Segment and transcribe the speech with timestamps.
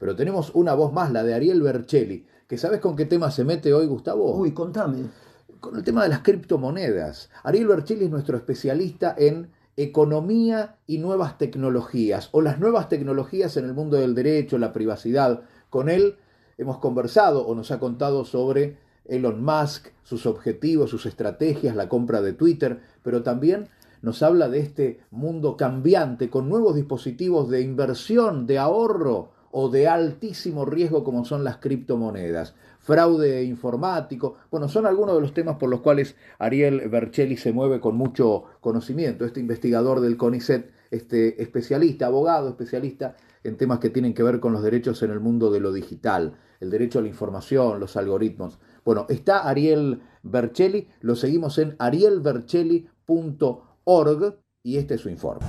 [0.00, 3.44] pero tenemos una voz más, la de Ariel Bercelli, que sabes con qué tema se
[3.44, 4.34] mete hoy, Gustavo.
[4.34, 5.04] Uy, contame.
[5.60, 7.28] Con el tema de las criptomonedas.
[7.44, 13.66] Ariel Bercelli es nuestro especialista en economía y nuevas tecnologías, o las nuevas tecnologías en
[13.66, 15.42] el mundo del derecho, la privacidad.
[15.68, 16.16] Con él
[16.56, 22.22] hemos conversado o nos ha contado sobre Elon Musk, sus objetivos, sus estrategias, la compra
[22.22, 23.68] de Twitter, pero también
[24.00, 29.88] nos habla de este mundo cambiante con nuevos dispositivos de inversión, de ahorro o de
[29.88, 34.36] altísimo riesgo como son las criptomonedas, fraude informático.
[34.50, 38.44] Bueno, son algunos de los temas por los cuales Ariel Bercelli se mueve con mucho
[38.60, 44.38] conocimiento, este investigador del CONICET, este especialista, abogado especialista en temas que tienen que ver
[44.40, 47.96] con los derechos en el mundo de lo digital, el derecho a la información, los
[47.96, 48.58] algoritmos.
[48.84, 55.46] Bueno, está Ariel Bercelli, lo seguimos en arielbercelli.org y este es su informe.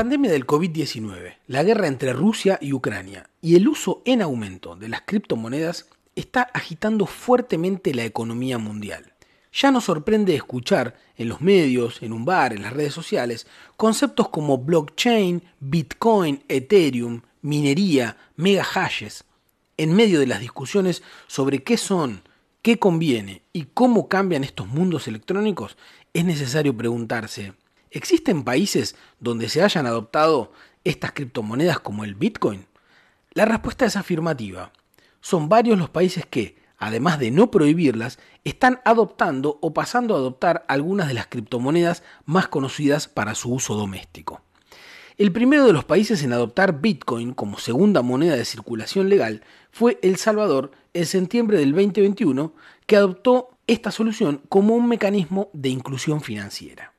[0.00, 4.88] Pandemia del COVID-19, la guerra entre Rusia y Ucrania y el uso en aumento de
[4.88, 9.12] las criptomonedas está agitando fuertemente la economía mundial.
[9.52, 14.30] Ya nos sorprende escuchar en los medios, en un bar, en las redes sociales, conceptos
[14.30, 19.24] como blockchain, bitcoin, ethereum, minería, mega hashes.
[19.76, 22.22] En medio de las discusiones sobre qué son,
[22.62, 25.76] qué conviene y cómo cambian estos mundos electrónicos,
[26.14, 27.52] es necesario preguntarse,
[27.90, 30.52] ¿existen países donde se hayan adoptado
[30.84, 32.66] estas criptomonedas como el bitcoin?
[33.32, 34.72] La respuesta es afirmativa.
[35.20, 40.64] Son varios los países que, además de no prohibirlas, están adoptando o pasando a adoptar
[40.68, 44.42] algunas de las criptomonedas más conocidas para su uso doméstico.
[45.20, 49.98] El primero de los países en adoptar Bitcoin como segunda moneda de circulación legal fue
[50.02, 52.54] El Salvador en septiembre del 2021,
[52.86, 56.94] que adoptó esta solución como un mecanismo de inclusión financiera.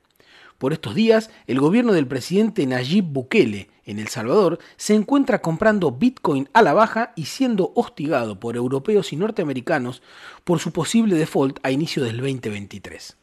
[0.62, 5.92] Por estos días, el gobierno del presidente Nayib Bukele en El Salvador se encuentra comprando
[5.92, 10.04] Bitcoin a la baja y siendo hostigado por europeos y norteamericanos
[10.44, 13.18] por su posible default a inicio del 2023.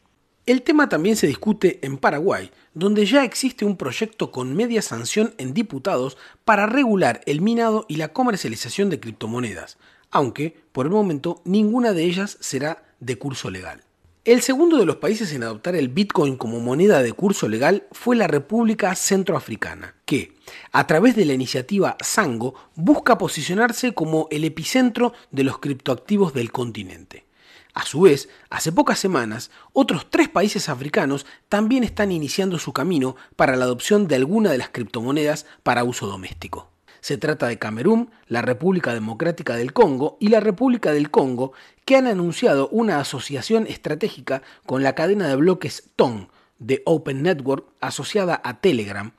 [0.47, 5.33] El tema también se discute en Paraguay, donde ya existe un proyecto con media sanción
[5.37, 9.77] en diputados para regular el minado y la comercialización de criptomonedas,
[10.11, 13.85] aunque por el momento ninguna de ellas será de curso legal.
[14.29, 18.15] El segundo de los países en adoptar el Bitcoin como moneda de curso legal fue
[18.15, 20.35] la República Centroafricana, que,
[20.71, 26.51] a través de la iniciativa Sango, busca posicionarse como el epicentro de los criptoactivos del
[26.51, 27.25] continente.
[27.73, 33.15] A su vez, hace pocas semanas, otros tres países africanos también están iniciando su camino
[33.35, 36.68] para la adopción de alguna de las criptomonedas para uso doméstico.
[37.01, 41.53] Se trata de Camerún, la República Democrática del Congo y la República del Congo,
[41.85, 47.65] que han anunciado una asociación estratégica con la cadena de bloques TON de Open Network
[47.79, 49.13] asociada a Telegram,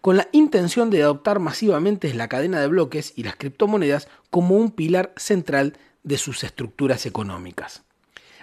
[0.00, 4.70] con la intención de adoptar masivamente la cadena de bloques y las criptomonedas como un
[4.70, 7.82] pilar central de sus estructuras económicas.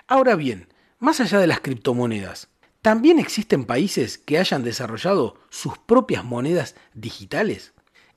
[0.07, 0.67] Ahora bien,
[0.99, 2.49] más allá de las criptomonedas,
[2.81, 7.73] ¿también existen países que hayan desarrollado sus propias monedas digitales?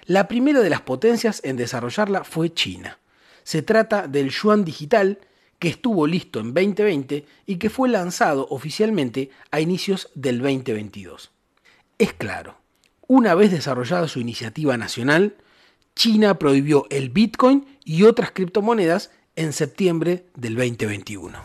[0.06, 3.00] La primera de las potencias en desarrollarla fue China.
[3.42, 5.18] Se trata del yuan digital
[5.58, 11.32] que estuvo listo en 2020 y que fue lanzado oficialmente a inicios del 2022.
[11.98, 12.56] Es claro,
[13.08, 15.34] una vez desarrollada su iniciativa nacional,
[15.96, 21.36] China prohibió el Bitcoin y otras criptomonedas en septiembre del 2021.